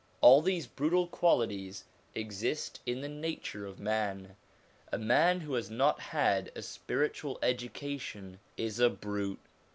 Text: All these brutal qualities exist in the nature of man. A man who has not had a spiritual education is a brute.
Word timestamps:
All 0.19 0.41
these 0.41 0.65
brutal 0.65 1.05
qualities 1.05 1.83
exist 2.15 2.79
in 2.87 3.01
the 3.01 3.07
nature 3.07 3.67
of 3.67 3.79
man. 3.79 4.35
A 4.91 4.97
man 4.97 5.41
who 5.41 5.53
has 5.53 5.69
not 5.69 5.99
had 5.99 6.51
a 6.55 6.63
spiritual 6.63 7.37
education 7.43 8.39
is 8.57 8.79
a 8.79 8.89
brute. 8.89 9.39